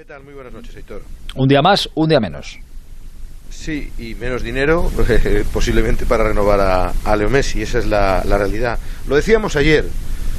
[0.00, 0.24] ¿Qué tal?
[0.24, 1.02] Muy buenas noches, Héctor.
[1.34, 2.58] Un día más, un día menos.
[3.50, 4.90] Sí, y menos dinero
[5.52, 8.78] posiblemente para renovar a, a Leo Messi, esa es la, la, realidad.
[9.06, 9.84] Lo decíamos ayer,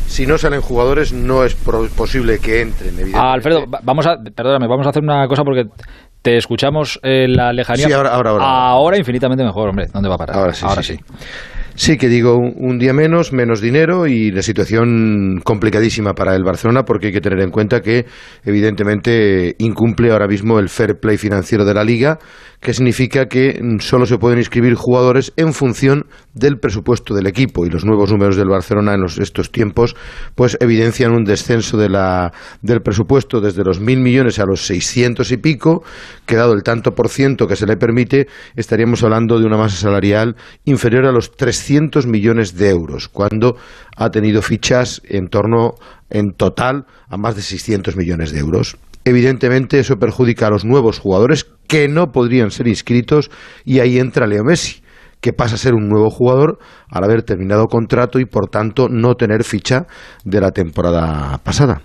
[0.08, 4.68] si no salen jugadores no es pro, posible que entren, ah, Alfredo, vamos a, perdóname,
[4.68, 5.66] vamos a hacer una cosa porque
[6.24, 7.86] te escuchamos en la lejanía.
[7.86, 8.46] Sí, ahora, ahora, ahora.
[8.46, 9.90] Ahora infinitamente mejor, hombre.
[9.94, 10.38] ¿Dónde va a parar?
[10.38, 10.66] Ahora sí.
[10.66, 10.98] Ahora sí.
[10.98, 11.04] sí.
[11.04, 16.84] Sí, que digo, un, día menos, menos dinero y la situación complicadísima para el Barcelona
[16.84, 18.06] porque hay que tener en cuenta que
[18.46, 22.20] evidentemente incumple ahora mismo el fair play financiero de la liga,
[22.60, 26.06] que significa que solo se pueden inscribir jugadores en función
[26.36, 27.66] del presupuesto del equipo.
[27.66, 29.96] Y los nuevos números del Barcelona en estos tiempos
[30.36, 35.32] pues evidencian un descenso de la, del presupuesto desde los mil millones a los seiscientos
[35.32, 35.84] y pico,
[36.28, 39.78] que dado el tanto por ciento que se le permite, estaríamos hablando de una masa
[39.78, 40.36] salarial
[40.66, 41.71] inferior a los 300
[42.08, 43.56] millones de euros, cuando
[43.96, 45.76] ha tenido fichas en torno,
[46.10, 48.78] en total, a más de 600 millones de euros.
[49.04, 53.32] Evidentemente, eso perjudica a los nuevos jugadores que no podrían ser inscritos
[53.66, 54.82] y ahí entra Leo Messi
[55.22, 56.58] que pasa a ser un nuevo jugador
[56.90, 59.86] al haber terminado contrato y por tanto no tener ficha
[60.26, 61.82] de la temporada pasada.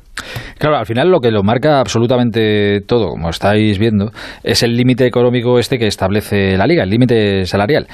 [0.58, 4.10] Claro, al final lo que lo marca absolutamente todo, como estáis viendo,
[4.42, 7.86] es el límite económico este que establece la liga, el límite salarial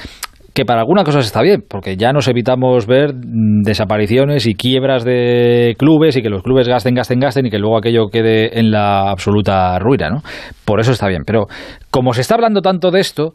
[0.55, 5.05] que para algunas cosas está bien, porque ya nos evitamos ver mm, desapariciones y quiebras
[5.05, 8.71] de clubes y que los clubes gasten, gasten, gasten y que luego aquello quede en
[8.71, 10.23] la absoluta ruina, ¿no?
[10.65, 11.23] Por eso está bien.
[11.27, 11.47] Pero
[11.91, 13.33] como se está hablando tanto de esto,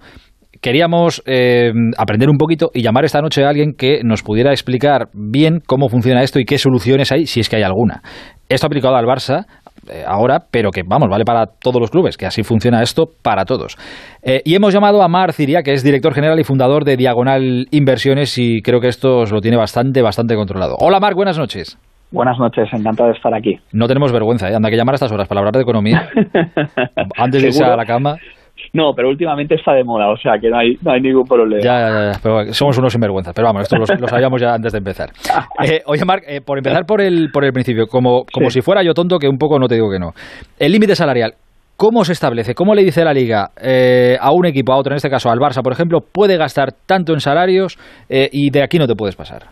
[0.61, 5.09] queríamos eh, aprender un poquito y llamar esta noche a alguien que nos pudiera explicar
[5.13, 8.01] bien cómo funciona esto y qué soluciones hay, si es que hay alguna.
[8.49, 9.45] Esto aplicado al Barça,
[9.89, 13.45] eh, ahora, pero que vamos, vale para todos los clubes, que así funciona esto para
[13.45, 13.77] todos.
[14.23, 17.67] Eh, y hemos llamado a Mar Ciria, que es director general y fundador de Diagonal
[17.71, 20.75] Inversiones, y creo que esto os lo tiene bastante, bastante controlado.
[20.79, 21.77] Hola Mar, buenas noches.
[22.11, 23.59] Buenas noches, encantado de estar aquí.
[23.73, 24.55] No tenemos vergüenza, ¿eh?
[24.55, 26.09] anda que llamar a estas horas para hablar de economía.
[27.17, 28.15] Antes de irse a la cama.
[28.73, 31.61] No, pero últimamente está de moda, o sea que no hay, no hay ningún problema.
[31.61, 33.33] Ya, ya, ya, pero somos unos sinvergüenzas.
[33.33, 35.09] Pero vamos, esto lo, sabíamos ya antes de empezar.
[35.63, 38.83] Eh, oye, Marc, eh, por empezar por el, por el principio, como, como si fuera
[38.83, 40.11] yo tonto, que un poco no te digo que no.
[40.59, 41.33] El límite salarial,
[41.75, 42.55] ¿Cómo se establece?
[42.55, 45.37] ¿Cómo le dice la liga eh, a un equipo, a otro, en este caso al
[45.37, 47.77] Barça, por ejemplo, puede gastar tanto en salarios
[48.09, 49.43] y de aquí no te puedes pasar?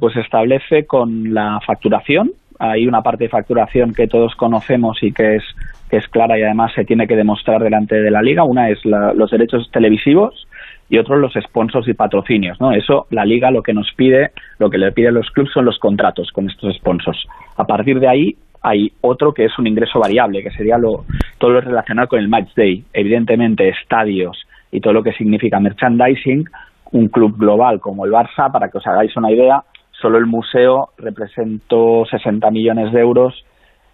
[0.00, 2.30] pues se establece con la facturación.
[2.58, 5.44] Hay una parte de facturación que todos conocemos y que es
[5.90, 8.44] que es clara y además se tiene que demostrar delante de la liga.
[8.44, 10.46] Una es los derechos televisivos
[10.88, 12.60] y otro los sponsors y patrocinios.
[12.60, 12.72] ¿no?
[12.72, 15.64] Eso la liga lo que nos pide, lo que le pide a los clubes son
[15.64, 17.24] los contratos con estos sponsors.
[17.56, 21.04] A partir de ahí hay otro que es un ingreso variable, que sería lo,
[21.38, 22.84] todo lo relacionado con el match day.
[22.92, 24.38] Evidentemente, estadios
[24.70, 26.44] y todo lo que significa merchandising.
[26.92, 29.62] Un club global como el Barça, para que os hagáis una idea,
[29.92, 33.44] solo el museo representó 60 millones de euros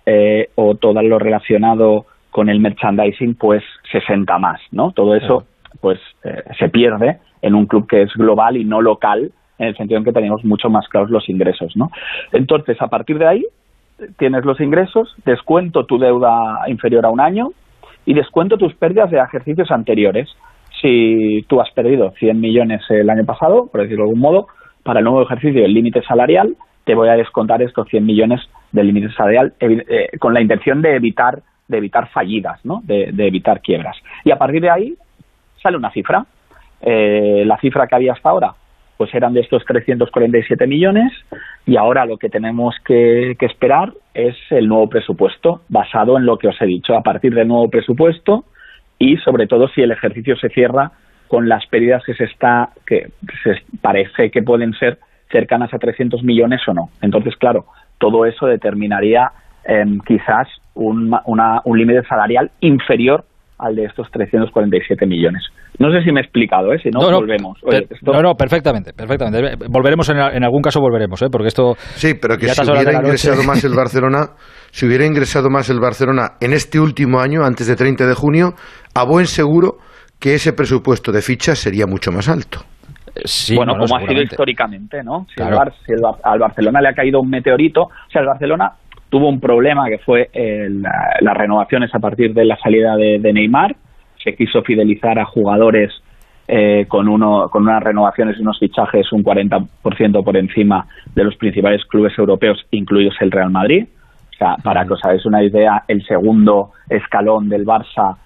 [0.07, 4.93] eh, o todo lo relacionado con el merchandising, pues 60 más, ¿no?
[4.93, 5.45] Todo eso,
[5.81, 9.77] pues, eh, se pierde en un club que es global y no local, en el
[9.77, 11.91] sentido en que tenemos mucho más claros los ingresos, ¿no?
[12.33, 13.45] Entonces, a partir de ahí,
[14.19, 17.49] tienes los ingresos, descuento tu deuda inferior a un año
[18.05, 20.29] y descuento tus pérdidas de ejercicios anteriores.
[20.81, 24.47] Si tú has perdido 100 millones el año pasado, por decirlo de algún modo,
[24.83, 28.41] para el nuevo ejercicio el límite salarial, te voy a descontar estos 100 millones
[28.77, 32.81] del límite salarial eh, con la intención de evitar de evitar fallidas, ¿no?
[32.85, 33.97] de, evitar quiebras.
[34.25, 34.95] Y a partir de ahí
[35.61, 36.25] sale una cifra.
[36.81, 38.55] Eh, la cifra que había hasta ahora
[38.97, 41.13] pues eran de estos 347 millones
[41.67, 46.39] y ahora lo que tenemos que, que, esperar es el nuevo presupuesto basado en lo
[46.39, 48.45] que os he dicho, a partir del nuevo presupuesto
[48.99, 50.93] y sobre todo si el ejercicio se cierra
[51.29, 53.11] con las pérdidas que se está que
[53.43, 54.99] se parece que pueden ser
[55.31, 56.89] cercanas a 300 millones o no.
[57.03, 57.67] Entonces, claro,
[57.99, 59.31] todo eso determinaría
[59.65, 63.25] em, quizás un, un límite salarial inferior
[63.59, 65.43] al de estos 347 millones.
[65.79, 66.79] No sé si me he explicado, ¿eh?
[66.83, 67.59] si no, volvemos.
[68.03, 69.67] No, no, perfectamente, perfectamente.
[69.69, 71.27] Volveremos en, algún caso, volveremos, ¿eh?
[71.31, 71.75] porque esto...
[71.95, 74.31] Sí, pero que si hubiera ingresado más el Barcelona,
[74.71, 78.55] si hubiera ingresado más el Barcelona en este último año, antes de 30 de junio,
[78.95, 79.77] a buen seguro
[80.19, 82.61] que ese presupuesto de fichas sería mucho más alto
[83.55, 85.27] bueno, como ha sido históricamente, ¿no?
[85.35, 88.73] Si, al Barcelona le ha caído un meteorito, o sea, el Barcelona
[89.09, 90.31] tuvo un problema que fue
[91.21, 93.77] las renovaciones a partir de la salida de, Neymar,
[94.23, 95.93] se quiso fidelizar a jugadores
[96.49, 101.37] eh, con, uno, con unas renovaciones y unos fichajes un 40% por encima de los
[101.37, 103.87] principales clubes europeos, incluidos el Real Madrid.
[104.33, 108.17] O sea, para que os hagáis una idea, el segundo escalón del Barça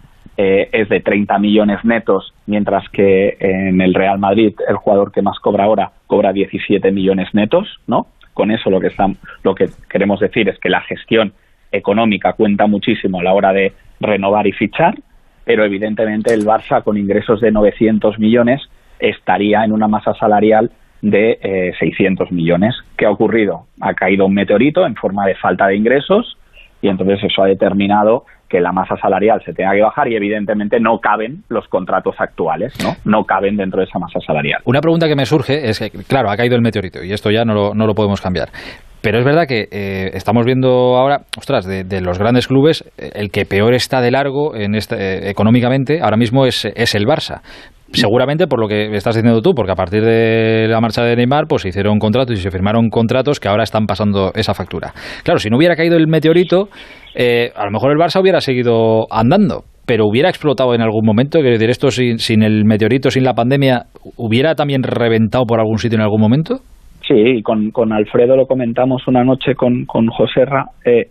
[0.42, 5.20] eh, es de 30 millones netos, mientras que en el Real Madrid el jugador que
[5.20, 8.06] más cobra ahora cobra 17 millones netos, ¿no?
[8.32, 8.90] Con eso lo que,
[9.42, 11.34] lo que queremos decir es que la gestión
[11.70, 14.94] económica cuenta muchísimo a la hora de renovar y fichar,
[15.44, 18.62] pero evidentemente el Barça con ingresos de 900 millones
[18.98, 20.70] estaría en una masa salarial
[21.02, 22.74] de eh, 600 millones.
[22.96, 23.66] ¿Qué ha ocurrido?
[23.78, 26.38] Ha caído un meteorito en forma de falta de ingresos
[26.82, 30.80] y entonces eso ha determinado que la masa salarial se tenga que bajar y evidentemente
[30.80, 32.94] no caben los contratos actuales, ¿no?
[33.04, 34.60] No caben dentro de esa masa salarial.
[34.64, 37.44] Una pregunta que me surge es que, claro, ha caído el meteorito y esto ya
[37.44, 38.48] no lo, no lo podemos cambiar.
[39.02, 43.46] Pero es verdad que eh, estamos viendo ahora, ostras, de, los grandes clubes, el que
[43.46, 47.40] peor está de largo en este, eh, económicamente ahora mismo es, es el Barça
[47.92, 51.46] seguramente por lo que estás diciendo tú, porque a partir de la marcha de Neymar,
[51.48, 54.92] pues se hicieron contratos y se firmaron contratos que ahora están pasando esa factura.
[55.24, 56.68] Claro, si no hubiera caído el meteorito,
[57.14, 61.40] eh, a lo mejor el Barça hubiera seguido andando, pero hubiera explotado en algún momento,
[61.40, 65.78] quiero decir, esto sin, sin el meteorito, sin la pandemia, ¿hubiera también reventado por algún
[65.78, 66.60] sitio en algún momento?
[67.06, 71.06] Sí, con, con Alfredo lo comentamos una noche con, con José Ra, eh,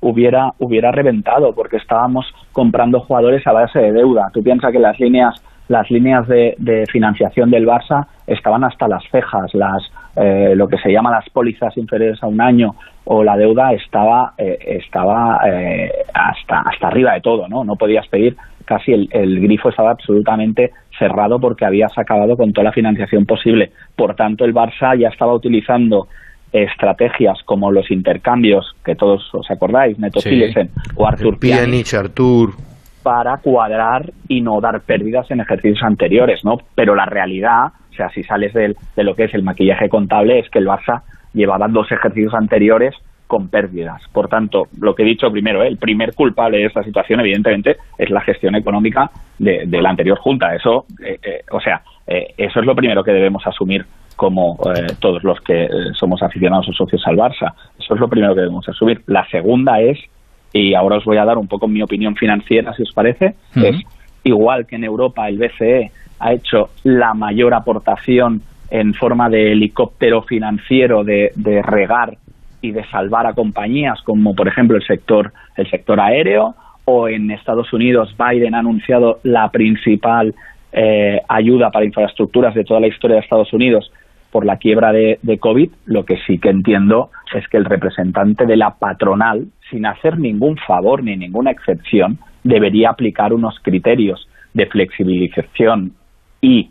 [0.00, 4.28] hubiera, hubiera reventado, porque estábamos comprando jugadores a base de deuda.
[4.32, 9.52] Tú piensas que las líneas las líneas de, financiación del Barça estaban hasta las cejas,
[9.54, 9.82] las
[10.16, 12.74] eh, lo que se llama las pólizas inferiores a un año
[13.04, 17.64] o la deuda estaba eh, estaba eh, hasta hasta arriba de todo, ¿no?
[17.64, 22.64] No podías pedir casi el, el, grifo estaba absolutamente cerrado porque habías acabado con toda
[22.64, 23.70] la financiación posible.
[23.94, 26.08] Por tanto, el Barça ya estaba utilizando
[26.52, 30.42] estrategias como los intercambios que todos os acordáis, Neto sí.
[30.94, 32.54] o Artur Pjanic, Artur
[33.06, 36.58] para cuadrar y no dar pérdidas en ejercicios anteriores, ¿no?
[36.74, 40.40] Pero la realidad, o sea, si sales de, de lo que es el maquillaje contable,
[40.40, 42.96] es que el Barça llevaba dos ejercicios anteriores
[43.28, 44.02] con pérdidas.
[44.12, 45.68] Por tanto, lo que he dicho primero, ¿eh?
[45.68, 49.08] el primer culpable de esta situación, evidentemente, es la gestión económica
[49.38, 50.52] de, de la anterior junta.
[50.56, 53.86] Eso, eh, eh, o sea, eh, eso es lo primero que debemos asumir
[54.16, 54.58] como
[54.98, 57.52] todos los que somos aficionados o socios al Barça.
[57.78, 59.02] Eso es lo primero que debemos asumir.
[59.06, 59.98] La segunda es
[60.52, 63.60] y ahora os voy a dar un poco mi opinión financiera, si os parece, uh
[63.60, 63.64] -huh.
[63.68, 63.82] es
[64.24, 70.22] igual que en Europa el BCE ha hecho la mayor aportación en forma de helicóptero
[70.22, 72.16] financiero de, de regar
[72.60, 76.54] y de salvar a compañías como por ejemplo el sector el sector aéreo
[76.84, 80.34] o en Estados Unidos Biden ha anunciado la principal
[80.72, 83.90] eh, ayuda para infraestructuras de toda la historia de Estados Unidos
[84.30, 88.44] por la quiebra de, de, COVID, lo que sí que entiendo es que el representante
[88.44, 94.66] de la patronal, sin hacer ningún favor ni ninguna excepción, debería aplicar unos criterios de
[94.66, 95.92] flexibilización
[96.40, 96.70] y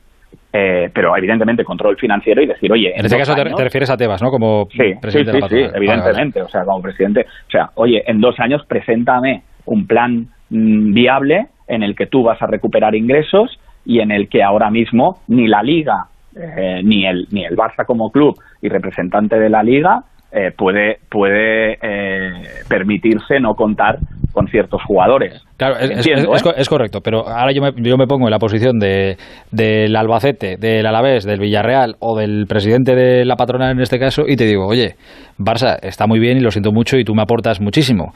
[0.58, 2.92] eh, pero evidentemente control financiero y decir, oye...
[2.92, 4.32] En, en este caso años, te, refieres a Tebas, ¿no?
[4.32, 7.72] Como sí, presidente sí, de la sí, sí, evidentemente, o sea, como presidente, o sea,
[7.76, 12.48] oye, en dos años preséntame un plan mmm, viable en el que tú vas a
[12.48, 17.46] recuperar ingresos y en el que ahora mismo ni la liga eh, ni el ni
[17.46, 20.04] el Barça como club y representante de la liga
[20.36, 24.00] eh, puede puede eh, permitirse no contar
[24.34, 25.42] con ciertos jugadores.
[25.56, 28.32] Claro, es, Entiendo, es, es, es, correcto, pero ahora yo me, yo me pongo en
[28.32, 29.16] la posición de,
[29.52, 34.24] del Albacete, del Alavés, del Villarreal o del presidente de la patronal en este caso
[34.28, 34.96] y te digo, oye,
[35.40, 38.14] Barça está muy bien y lo siento mucho y tú me aportas muchísimo,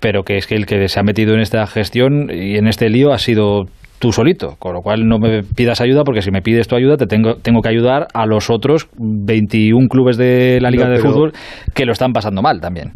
[0.00, 2.88] pero que es que el que se ha metido en esta gestión y en este
[2.88, 3.66] lío ha sido
[3.98, 6.96] tú solito, con lo cual no me pidas ayuda porque si me pides tu ayuda
[6.96, 10.98] te tengo, tengo que ayudar a los otros 21 clubes de la Liga no, de
[10.98, 11.32] Fútbol
[11.74, 12.92] que lo están pasando mal también.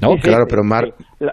[0.00, 0.12] ¿no?
[0.14, 0.84] Sí, claro, pero Mar,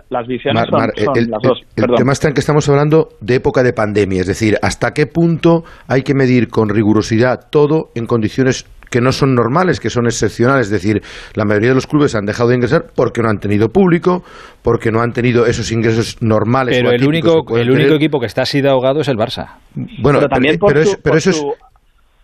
[0.09, 1.61] las visiones Mar, Mar, son, son el, las dos.
[1.75, 4.91] El, el tema está en que estamos hablando de época de pandemia, es decir, hasta
[4.93, 9.89] qué punto hay que medir con rigurosidad todo en condiciones que no son normales, que
[9.89, 10.71] son excepcionales.
[10.71, 11.01] Es decir,
[11.35, 14.23] la mayoría de los clubes han dejado de ingresar porque no han tenido público,
[14.63, 16.77] porque no han tenido esos ingresos normales.
[16.77, 19.57] Pero el único, el único equipo que está así de ahogado es el Barça.
[20.01, 21.57] Bueno, pero también por pero, su, pero eso su, es...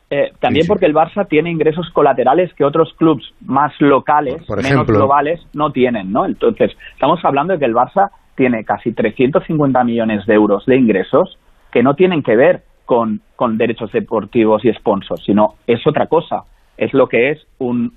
[0.10, 4.60] Eh, también sí, porque el Barça tiene ingresos colaterales que otros clubes más locales, por
[4.60, 6.26] ejemplo, menos globales, no tienen, ¿no?
[6.26, 11.40] Entonces, estamos hablando de que el Barça tiene casi 350 millones de euros de ingresos
[11.72, 16.44] que no tienen que ver con, con derechos deportivos y sponsors, sino es otra cosa
[16.78, 17.92] es lo que es un,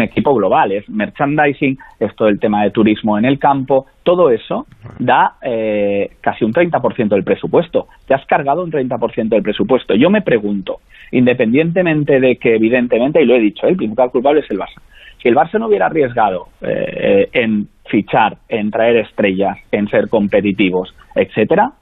[0.00, 4.66] equipo global, es merchandising, es todo el tema de turismo en el campo, todo eso
[4.98, 7.88] da eh, casi un 30% del presupuesto.
[8.06, 9.94] Te has cargado un 30% del presupuesto.
[9.94, 10.80] Yo me pregunto,
[11.10, 14.80] independientemente de que evidentemente, y lo he dicho, el principal culpable es el Barça.
[15.20, 20.94] Si el Barça no hubiera arriesgado eh, en fichar, en traer estrellas, en ser competitivos,
[21.14, 21.72] etcétera,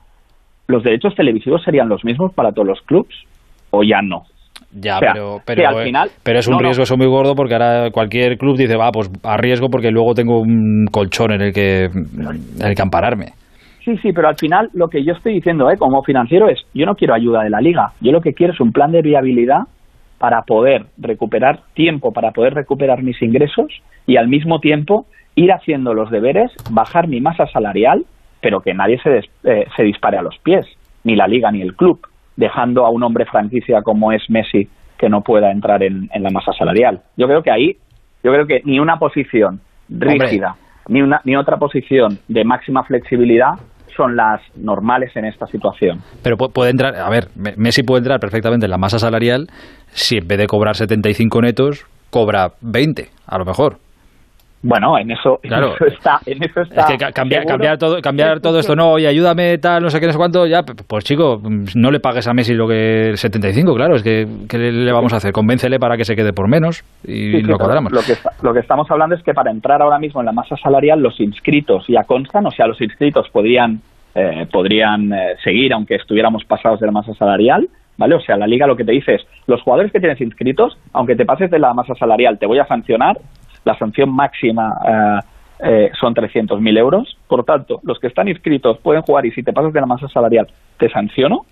[0.69, 3.15] los derechos televisivos serían los mismos para todos los clubes
[3.71, 4.25] o ya no.
[4.75, 7.35] Ya, o sea, pero, pero, al final, pero es un no, riesgo eso muy gordo
[7.35, 11.53] porque ahora cualquier club dice, va, pues arriesgo porque luego tengo un colchón en el
[11.53, 13.33] que, en el que ampararme.
[13.85, 15.77] Sí, sí, pero al final lo que yo estoy diciendo ¿eh?
[15.77, 18.61] como financiero es, yo no quiero ayuda de la liga, yo lo que quiero es
[18.61, 19.65] un plan de viabilidad
[20.19, 25.95] para poder recuperar tiempo, para poder recuperar mis ingresos y al mismo tiempo ir haciendo
[25.95, 28.05] los deberes, bajar mi masa salarial,
[28.41, 29.19] pero que nadie se,
[29.51, 30.65] eh, se dispare a los pies,
[31.05, 31.99] ni la liga ni el club,
[32.37, 36.53] dejando a un hombre franquicia como es Messi que no pueda entrar en, la masa
[36.53, 37.03] salarial.
[37.17, 37.77] Yo creo que ahí,
[38.23, 40.57] yo creo que ni una posición rígida,
[40.89, 43.55] ni, una, ni otra posición de máxima flexibilidad
[43.97, 45.99] son las normales en esta situación.
[46.23, 49.49] Pero puede entrar, a ver, Messi puede entrar perfectamente en la masa salarial
[49.89, 53.77] si en vez de cobrar 75 netos, cobra 20, a lo mejor.
[54.65, 56.83] Bueno, en eso, está, en eso está.
[56.83, 60.07] Es que cambiar, cambiar todo, cambiar todo esto, no, y ayúdame, tal, no sé qué,
[60.07, 61.43] no sé cuánto, ya, pues chico,
[61.75, 65.13] no le pagues a Messi lo que el 75, claro, es que ¿qué le vamos
[65.15, 65.33] a hacer?
[65.33, 67.93] Convéncele para que se quede por menos y lo cuadramos.
[67.93, 70.57] Lo que, lo que estamos hablando es que para entrar ahora mismo en la masa
[70.57, 73.81] salarial, los inscritos ya constan, o sea, los inscritos podrían,
[74.15, 78.15] eh, podrían eh, seguir aunque estuviéramos pasados de la masa salarial, ¿vale?
[78.15, 81.17] O sea, la liga lo que te dice es, los jugadores que tienes inscritos, aunque
[81.17, 83.17] te pases de la masa salarial, te voy a sancionar
[83.65, 85.21] la sanción máxima eh,
[85.65, 87.17] eh, son 300.000 euros.
[87.29, 90.09] Por tanto, los que están inscritos pueden jugar y si te pasas de la masa
[90.09, 91.47] salarial te sanciono,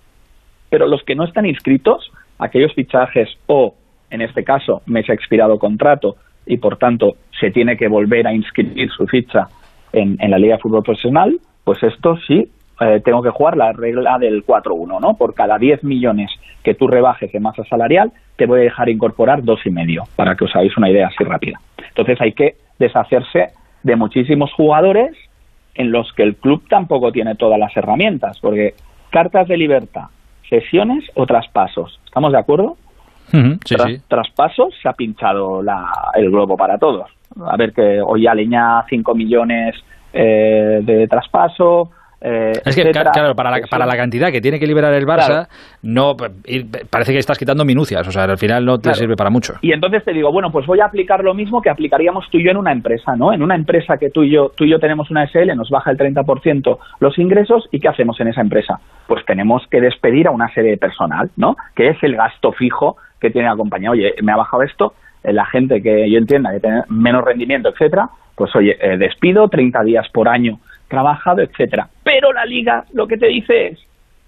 [0.69, 3.75] pero los que no están inscritos, aquellos fichajes o,
[4.09, 8.27] en este caso, me se ha expirado contrato y por tanto se tiene que volver
[8.27, 9.47] a inscribir su ficha
[9.93, 12.49] en, la Liga de Fútbol Profesional, pues esto sí,
[12.81, 15.13] eh, tengo que jugar la regla del 4-1, ¿no?
[15.13, 16.31] Por cada 10 millones
[16.63, 20.35] que tú rebajes de masa salarial, te voy a dejar incorporar dos y medio, para
[20.35, 21.59] que os hagáis una idea así rápida.
[21.89, 23.49] Entonces hay que deshacerse
[23.83, 25.15] de muchísimos jugadores
[25.75, 28.73] en los que el club tampoco tiene todas las herramientas, porque
[29.11, 30.05] cartas de libertad,
[30.49, 32.77] sesiones o traspasos, ¿estamos de acuerdo?
[33.31, 33.75] sí,
[34.07, 35.61] Traspasos se ha pinchado
[36.15, 37.09] el globo para todos.
[37.45, 39.75] A ver que hoy aleña 5 millones
[40.11, 41.91] eh, de traspaso,
[42.23, 45.47] eh, es que, claro, para la, para la, cantidad que tiene que liberar el Barça,
[45.81, 49.55] no parece que estás quitando minucias, o sea, al final no te sirve para mucho.
[49.61, 52.45] Y entonces te digo, bueno, pues voy a aplicar lo mismo que aplicaríamos tú y
[52.45, 53.33] yo en una empresa, ¿no?
[53.33, 55.89] En una empresa que tú y yo, tú y yo tenemos una SL, nos baja
[55.89, 58.79] el 30% los ingresos, ¿y qué hacemos en esa empresa?
[59.07, 61.55] Pues tenemos que despedir a una serie de personal, ¿no?
[61.75, 63.89] Que es el gasto fijo que tiene la compañía.
[63.89, 67.69] Oye, me ha bajado esto, eh, la gente que yo entienda que tiene menos rendimiento,
[67.69, 70.59] etcétera, pues oye, eh, despido 30 días por año
[70.91, 71.87] trabajado, etcétera.
[72.03, 73.79] Pero la liga lo que te dice es,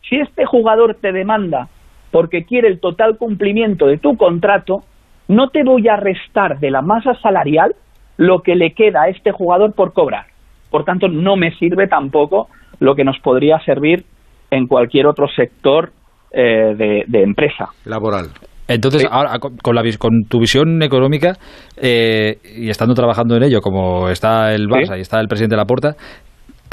[0.10, 1.68] si este jugador te demanda
[2.10, 4.84] porque quiere el total cumplimiento de tu contrato,
[5.28, 7.76] no te voy a restar de la masa salarial
[8.18, 10.26] lo que le queda a este jugador por cobrar.
[10.70, 12.48] Por tanto, no me sirve tampoco
[12.80, 14.06] lo que nos podría servir
[14.52, 15.92] en cualquier otro sector
[16.32, 17.70] eh, de, empresa.
[17.86, 18.28] Laboral.
[18.68, 21.34] Entonces, ahora, con, la, con tu visión económica
[21.76, 25.62] eh, y estando trabajando en ello, como está el Barça y está el presidente de
[25.62, 25.96] la Porta,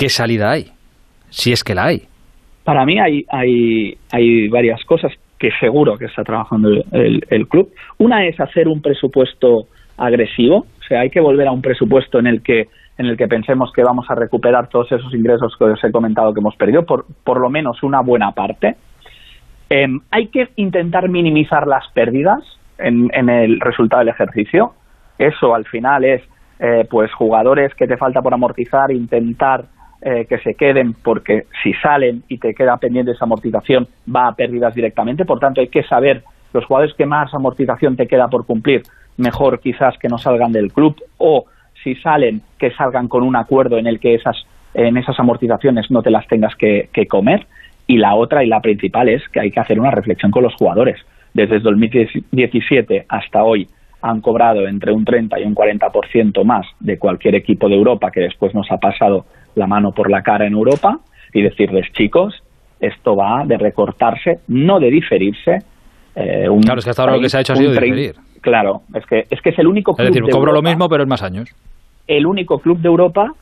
[0.00, 0.64] ¿qué salida hay?
[1.28, 2.04] Si es que la hay.
[2.64, 7.70] Para mí hay, hay, hay varias cosas que seguro que está trabajando el, club.
[7.98, 9.66] Una es hacer un presupuesto
[9.98, 13.28] agresivo, o sea, hay que volver a un presupuesto en el que en el que
[13.28, 16.84] pensemos que vamos a recuperar todos esos ingresos que os he comentado que hemos perdido,
[16.84, 18.76] por, por lo menos una buena parte.
[19.70, 22.42] Em, hay que intentar minimizar las pérdidas
[22.76, 24.72] en, en, el resultado del ejercicio.
[25.18, 26.22] Eso al final es,
[26.58, 29.64] eh, pues, jugadores que te falta por amortizar, intentar
[30.02, 34.34] eh, que se queden porque si salen y te queda pendiente esa amortización va a
[34.34, 35.24] pérdidas directamente.
[35.26, 38.82] Por tanto, hay que saber los jugadores que más amortización te queda por cumplir,
[39.16, 41.44] mejor quizás que no salgan del club o
[41.82, 44.36] si salen, que salgan con un acuerdo en el que esas,
[44.74, 47.46] en esas amortizaciones no te las tengas que, comer.
[47.86, 50.54] Y la otra y la principal es que hay que hacer una reflexión con los
[50.54, 50.98] jugadores.
[51.34, 53.68] Desde el 2017 hasta hoy
[54.02, 58.20] han cobrado entre un 30 y un 40% más de cualquier equipo de Europa que
[58.20, 60.98] después nos ha pasado la mano por la cara en Europa
[61.32, 62.34] y decirles, chicos,
[62.80, 65.58] esto va de recortarse, no de diferirse.
[66.16, 68.14] Eh, claro, es que hasta ahora lo que se ha hecho ha sido diferir.
[68.40, 70.08] Claro, es que, es que es el único club.
[70.08, 71.50] Es decir, cobro lo mismo, pero en más años.
[72.06, 73.32] El único club de Europa,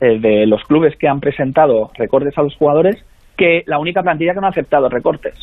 [0.00, 2.96] eh, de los clubes que han presentado recortes a los jugadores,
[3.36, 5.34] que la única plantilla que no ha aceptado recortes.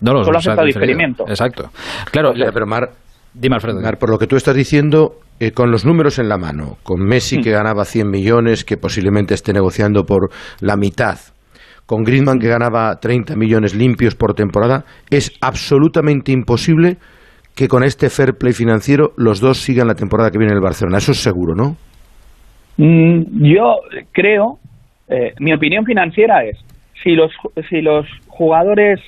[0.00, 1.24] No, los Solo ha aceptado diferimiento.
[1.26, 1.70] Exacto.
[2.10, 2.90] Claro, pero Mar,
[3.38, 3.80] Dime, Alfredo.
[3.98, 7.42] por lo que tú estás diciendo, eh, con los números en la mano, con Messi
[7.42, 11.18] que ganaba 100 millones, que posiblemente esté negociando por la mitad,
[11.84, 16.96] con Griezmann que ganaba 30 millones limpios por temporada, es absolutamente imposible
[17.54, 20.62] que con este fair play financiero los dos sigan la temporada que viene en el
[20.62, 20.98] Barcelona.
[20.98, 21.76] Eso es seguro, ¿no?
[22.78, 23.76] Mm, yo
[24.12, 24.58] creo,
[25.08, 26.56] eh, mi opinión financiera es,
[27.02, 27.30] si los,
[27.68, 29.00] si los jugadores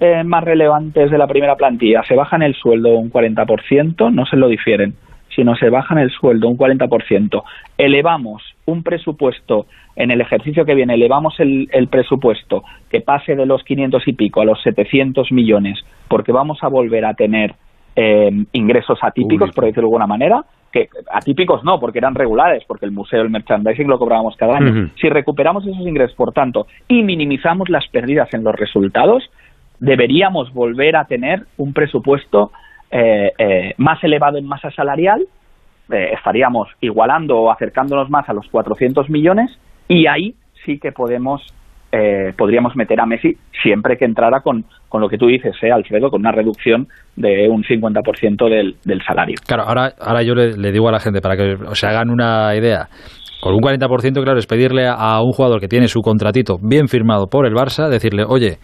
[0.00, 2.02] eh, más relevantes de la primera plantilla.
[2.06, 4.94] Se bajan el sueldo un 40%, no se lo difieren
[5.34, 7.42] si no se bajan el sueldo un 40%,
[7.78, 13.62] elevamos un presupuesto en el ejercicio que viene, elevamos el, presupuesto que pase de los
[13.64, 17.54] 500 y pico a los 700 millones, porque vamos a volver a tener
[17.96, 22.86] eh, ingresos atípicos, por decirlo de alguna manera, que atípicos no, porque eran regulares, porque
[22.86, 24.90] el museo, el merchandising lo cobrábamos cada año.
[24.98, 29.22] Si recuperamos esos ingresos, por tanto, y minimizamos las pérdidas en los resultados,
[29.82, 32.52] deberíamos volver a tener un presupuesto
[32.90, 35.22] eh, eh, más elevado en masa salarial,
[35.90, 39.50] eh, estaríamos igualando o acercándonos más a los 400 millones
[39.88, 40.34] y ahí
[40.64, 41.42] sí que podemos
[42.38, 46.08] podríamos meter a Messi siempre que entrara con, con lo que tú dices, eh, Alfredo,
[46.08, 46.86] con una reducción
[47.16, 49.36] de un 50% del, del salario.
[49.46, 52.88] Claro, ahora, ahora yo le, digo a la gente, para que se hagan una idea,
[53.42, 57.26] con un 40%, claro, es pedirle a un jugador que tiene su contratito bien firmado
[57.26, 58.56] por el Barça, decirle, oye,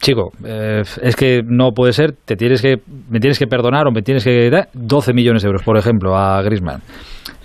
[0.00, 2.76] chico, eh, es que no puede ser, te tienes que,
[3.08, 6.16] me tienes que perdonar o me tienes que dar 12 millones de euros, por ejemplo,
[6.16, 6.80] a Griezmann.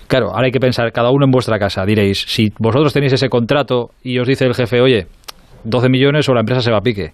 [0.08, 3.28] Claro, ahora hay que pensar, cada uno en vuestra casa, diréis, si vosotros tenéis ese
[3.28, 5.06] contrato y os dice el jefe, oye,
[5.64, 7.12] 12 millones o la empresa se va a pique,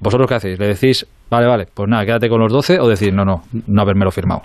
[0.00, 0.58] ¿vosotros qué hacéis?
[0.58, 3.82] ¿Le decís, vale, vale, pues nada, quédate con los 12 o decir, no, no, no
[3.82, 4.42] haberme lo firmado?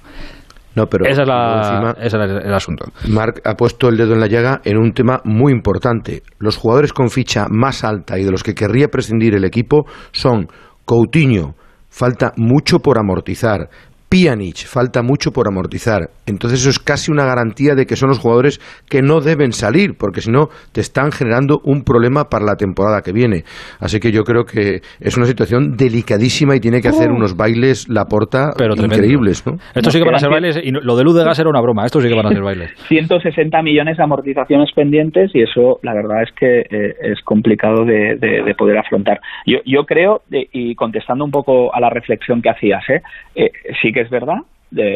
[0.79, 2.85] No, pero esa es, la, ese es el asunto.
[3.09, 6.23] Marc ha puesto el dedo en la llaga en un tema muy importante.
[6.37, 10.47] Los jugadores con ficha más alta y de los que querría prescindir el equipo son
[10.85, 11.55] Coutinho,
[11.89, 13.69] falta mucho por amortizar.
[14.09, 16.09] Pjanic, falta mucho por amortizar.
[16.25, 19.95] Entonces eso es casi una garantía de que son los jugadores que no deben salir,
[19.99, 23.43] porque si no te están generando un problema para la temporada que viene.
[23.79, 27.15] Así que yo creo que es una situación delicadísima y tiene que hacer uh.
[27.15, 29.45] unos bailes la porta increíbles.
[29.45, 29.57] ¿no?
[29.75, 32.01] Esto sí que van a ser bailes, y lo de Ludegas era una broma, esto
[32.01, 32.71] sí que van a ser bailes.
[32.87, 38.17] 160 millones de amortizaciones pendientes y eso la verdad es que eh, es complicado de,
[38.57, 39.19] poder afrontar.
[39.45, 43.01] Yo, yo creo, y contestando un poco a la reflexión que hacías, ¿eh?
[43.35, 43.51] eh
[43.81, 44.39] sí que es verdad,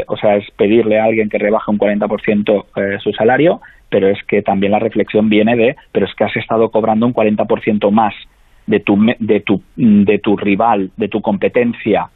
[0.07, 4.21] o sea, es pedirle a alguien que rebaje un 40% eh, su salario, pero es
[4.23, 8.13] que también la reflexión viene de, pero es que has estado cobrando un 40% más
[8.65, 12.09] de tu, de, tu, de tu rival, de tu competencia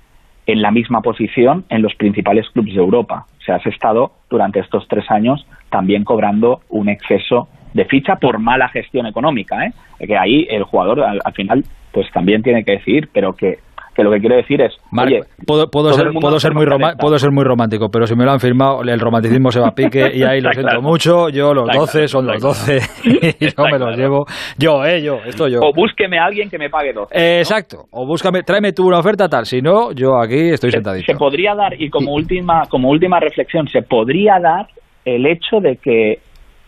[0.46, 3.25] en la misma posición en los principales clubes de Europa.
[3.39, 8.39] O sea, has estado durante estos tres años también cobrando un exceso de ficha por
[8.39, 9.74] mala gestión económica, ¿eh?
[10.00, 13.60] que ahí el jugador al, al final pues también tiene que decir, pero que
[13.98, 16.68] que lo que quiero decir es, oye, puedo, puedo ser, puedo ser muy
[17.00, 19.75] puedo ser muy romántico, pero si me lo han firmado, el romanticismo se va a
[19.75, 22.79] pique y ahí lo siento mucho, yo los 12 son los 12
[23.40, 24.25] y yo me los llevo,
[24.60, 25.62] yo, eh, yo, esto yo.
[25.62, 27.40] O búsqueme a alguien que me pague 12.
[27.40, 31.12] exacto, o búscame, tráeme tú una oferta tal, si no, yo aquí estoy sentadito.
[31.12, 34.68] Se podría dar, y como última, como última reflexión, se podría dar
[35.05, 36.20] el hecho de que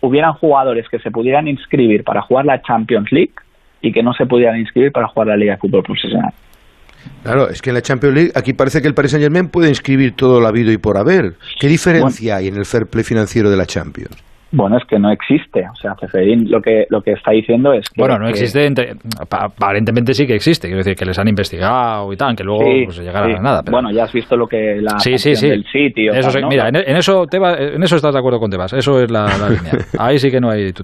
[0.01, 3.33] hubieran jugadores que se pudieran inscribir para jugar la Champions League
[3.81, 6.33] y que no se pudieran inscribir para jugar la Liga de Fútbol Profesional.
[7.23, 9.69] Claro, es que en la Champions League aquí parece que el Paris Saint Germain puede
[9.69, 11.33] inscribir todo lo habido y por haber.
[11.59, 14.15] ¿Qué diferencia hay en el fair play financiero de la Champions?
[14.51, 15.67] Bueno, es que no existe.
[15.71, 18.01] O sea, Ceferín lo que, lo que está diciendo es que...
[18.01, 18.67] Bueno, no existe,
[19.29, 20.67] aparentemente sí que existe.
[20.67, 23.61] Quiero decir, que les han investigado y tal, que luego pues, llegarán a nada.
[23.69, 25.49] Bueno, ya has visto lo que la sí, sí, sí.
[25.49, 26.13] del sitio...
[26.13, 28.73] Eso Mira, en, eso en eso estás de acuerdo con Tebas.
[28.73, 29.85] Eso es la, línea.
[29.99, 30.83] Ahí sí que no hay tu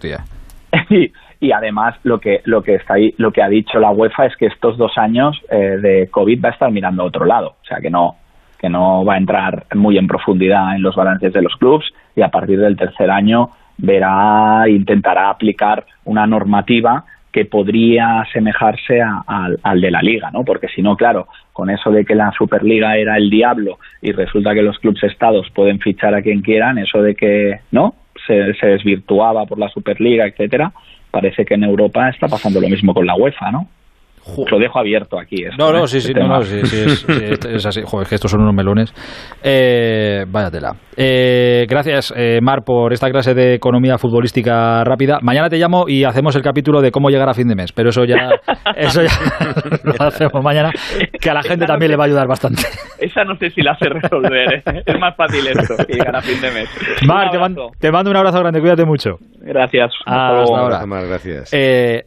[1.39, 4.35] y además lo que lo que está ahí, lo que ha dicho la UEFA es
[4.35, 7.65] que estos dos años eh, de COVID va a estar mirando a otro lado, o
[7.65, 8.15] sea que no
[8.59, 11.85] que no va a entrar muy en profundidad en los balances de los clubes
[12.15, 17.03] y a partir del tercer año verá intentará aplicar una normativa
[17.35, 20.45] que podría asemejarse al de la liga, ¿no?
[20.45, 24.53] Porque si no, claro, con eso de que la Superliga era el diablo y resulta
[24.53, 27.93] que los clubes estados pueden fichar a quien quieran, eso de que, ¿no?
[28.27, 30.71] Se, se desvirtuaba por la Superliga, etcétera,
[31.11, 33.67] parece que en Europa está pasando lo mismo con la UEFA, ¿no?
[34.49, 35.43] Lo dejo abierto aquí.
[35.57, 35.87] no, no, ¿eh?
[35.87, 36.83] sí, sí, este no, no, sí, sí,
[37.47, 37.81] es, así.
[37.85, 38.93] Joder, es que estos son unos melones.
[39.43, 40.73] Eh, vaya tela.
[40.97, 45.19] Eh, gracias, eh, Mar, por esta clase de economía futbolística rápida.
[45.21, 47.89] Mañana te llamo y hacemos el capítulo de cómo llegar a fin de mes, pero
[47.89, 48.29] eso ya,
[48.75, 49.11] eso ya
[49.83, 50.71] lo hacemos mañana,
[51.19, 52.63] que a la gente también le va a ayudar bastante.
[52.99, 54.53] Esa no sé si la sé resolver.
[54.55, 54.83] ¿eh?
[54.85, 56.69] Es más fácil esto que llegar a fin de mes.
[57.05, 59.17] Mar, te, mando un abrazo grande, cuídate mucho.
[59.41, 59.91] Gracias.
[60.05, 60.85] Hasta, ahora.
[60.85, 61.53] Mar, gracias.
[61.53, 62.03] Eh,